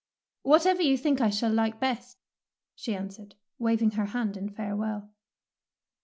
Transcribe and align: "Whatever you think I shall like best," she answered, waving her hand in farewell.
"Whatever 0.41 0.81
you 0.81 0.97
think 0.97 1.21
I 1.21 1.29
shall 1.29 1.53
like 1.53 1.79
best," 1.79 2.17
she 2.73 2.95
answered, 2.95 3.35
waving 3.59 3.91
her 3.91 4.05
hand 4.05 4.35
in 4.35 4.49
farewell. 4.49 5.11